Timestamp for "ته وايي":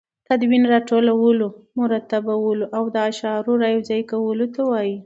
4.55-4.95